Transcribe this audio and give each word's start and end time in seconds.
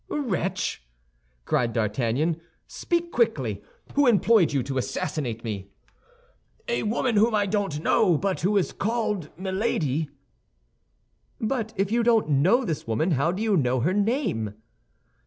"Wretch," 0.09 0.81
cried 1.45 1.73
D'Artagnan, 1.73 2.41
"speak 2.65 3.11
quickly! 3.11 3.61
Who 3.93 4.07
employed 4.07 4.51
you 4.51 4.63
to 4.63 4.79
assassinate 4.79 5.43
me?" 5.43 5.67
"A 6.67 6.81
woman 6.81 7.17
whom 7.17 7.35
I 7.35 7.45
don't 7.45 7.81
know, 7.83 8.17
but 8.17 8.41
who 8.41 8.57
is 8.57 8.73
called 8.73 9.29
Milady." 9.37 10.09
"But 11.39 11.71
if 11.75 11.91
you 11.91 12.01
don't 12.01 12.29
know 12.41 12.65
this 12.65 12.87
woman, 12.87 13.11
how 13.11 13.31
do 13.31 13.43
you 13.43 13.55
know 13.55 13.81
her 13.81 13.93
name?" 13.93 14.55